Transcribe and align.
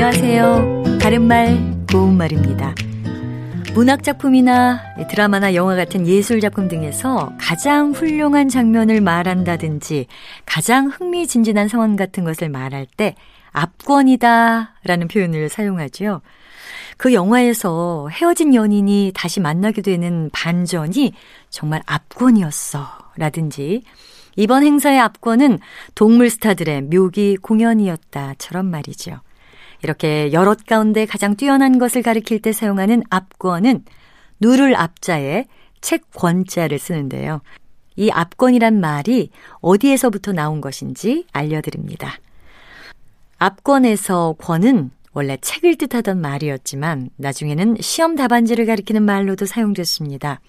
안녕하세요. 0.00 0.98
바른말 1.02 1.58
고운말입니다. 1.90 2.72
문학작품이나 3.74 4.80
드라마나 5.10 5.56
영화 5.56 5.74
같은 5.74 6.06
예술작품 6.06 6.68
등에서 6.68 7.32
가장 7.36 7.90
훌륭한 7.90 8.48
장면을 8.48 9.00
말한다든지 9.00 10.06
가장 10.46 10.86
흥미진진한 10.86 11.66
상황 11.66 11.96
같은 11.96 12.22
것을 12.22 12.48
말할 12.48 12.86
때 12.96 13.16
압권이다 13.50 14.74
라는 14.84 15.08
표현을 15.08 15.48
사용하죠. 15.48 16.20
그 16.96 17.12
영화에서 17.12 18.08
헤어진 18.08 18.54
연인이 18.54 19.10
다시 19.16 19.40
만나게 19.40 19.82
되는 19.82 20.30
반전이 20.32 21.12
정말 21.50 21.82
압권이었어 21.86 22.86
라든지 23.16 23.82
이번 24.36 24.62
행사의 24.62 25.00
압권은 25.00 25.58
동물 25.96 26.30
스타들의 26.30 26.82
묘기 26.82 27.38
공연이었다처럼 27.38 28.66
말이죠. 28.66 29.22
이렇게 29.82 30.32
여럿 30.32 30.66
가운데 30.66 31.06
가장 31.06 31.36
뛰어난 31.36 31.78
것을 31.78 32.02
가리킬 32.02 32.42
때 32.42 32.52
사용하는 32.52 33.02
압권은 33.10 33.84
누를 34.40 34.76
앞자에 34.76 35.46
책권자를 35.80 36.78
쓰는데요. 36.78 37.40
이 37.96 38.10
압권이란 38.10 38.80
말이 38.80 39.30
어디에서부터 39.60 40.32
나온 40.32 40.60
것인지 40.60 41.26
알려드립니다. 41.32 42.18
압권에서 43.38 44.36
권은 44.38 44.90
원래 45.12 45.36
책을 45.40 45.76
뜻하던 45.76 46.20
말이었지만 46.20 47.10
나중에는 47.16 47.76
시험 47.80 48.14
답안지를 48.14 48.66
가리키는 48.66 49.02
말로도 49.02 49.46
사용됐습니다. 49.46 50.40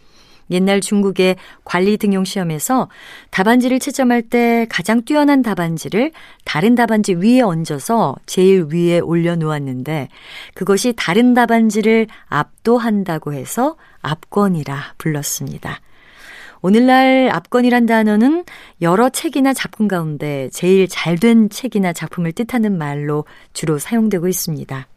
옛날 0.51 0.81
중국의 0.81 1.35
관리 1.63 1.97
등용 1.97 2.23
시험에서 2.23 2.89
답안지를 3.31 3.79
채점할 3.79 4.23
때 4.23 4.65
가장 4.69 5.03
뛰어난 5.03 5.41
답안지를 5.41 6.11
다른 6.45 6.75
답안지 6.75 7.15
위에 7.15 7.41
얹어서 7.41 8.15
제일 8.25 8.67
위에 8.71 8.99
올려 8.99 9.35
놓았는데 9.35 10.09
그것이 10.53 10.93
다른 10.95 11.33
답안지를 11.33 12.07
압도한다고 12.27 13.33
해서 13.33 13.75
압권이라 14.01 14.95
불렀습니다. 14.97 15.81
오늘날 16.61 17.29
압권이란 17.31 17.85
단어는 17.85 18.43
여러 18.81 19.09
책이나 19.09 19.53
작품 19.53 19.87
가운데 19.87 20.49
제일 20.51 20.87
잘 20.89 21.17
된 21.17 21.49
책이나 21.49 21.93
작품을 21.93 22.31
뜻하는 22.31 22.77
말로 22.77 23.25
주로 23.53 23.77
사용되고 23.77 24.27
있습니다. 24.27 24.87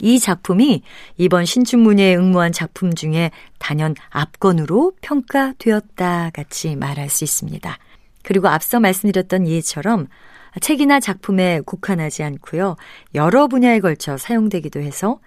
이 0.00 0.18
작품이 0.18 0.82
이번 1.16 1.44
신춘문예에 1.44 2.16
응모한 2.16 2.52
작품 2.52 2.94
중에 2.94 3.30
단연 3.58 3.94
압권으로 4.10 4.92
평가되었다 5.00 6.30
같이 6.30 6.76
말할 6.76 7.08
수 7.08 7.24
있습니다. 7.24 7.78
그리고 8.22 8.48
앞서 8.48 8.80
말씀드렸던 8.80 9.46
예처럼 9.46 10.08
책이나 10.60 11.00
작품에 11.00 11.60
국한하지 11.64 12.22
않고요. 12.22 12.76
여러 13.14 13.46
분야에 13.46 13.80
걸쳐 13.80 14.16
사용되기도 14.16 14.80
해서 14.80 15.20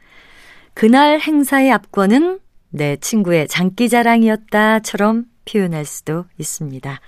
그날 0.73 1.19
행사의 1.19 1.71
압권은 1.71 2.39
내 2.69 2.97
친구의 2.97 3.47
장기자랑이었다처럼 3.47 5.25
표현할 5.45 5.85
수도 5.85 6.25
있습니다. 6.37 6.99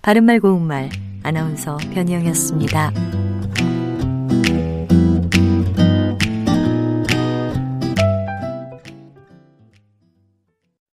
바른말 0.00 0.40
고운말 0.40 0.90
아나운서 1.22 1.76
변희영이었습니다. 1.94 3.41